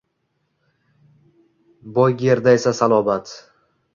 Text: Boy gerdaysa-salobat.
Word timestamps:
Boy 1.97 2.17
gerdaysa-salobat. 2.23 3.35